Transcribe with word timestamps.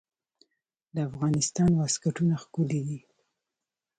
د 0.95 0.97
افغانستان 1.09 1.69
واسکټونه 1.75 2.35
ښکلي 2.43 2.81
دي 2.87 2.99